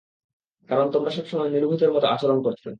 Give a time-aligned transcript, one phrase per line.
[0.69, 2.67] কারণ তোমরা সবসময় নির্বোধের মতো আচরণ করতে।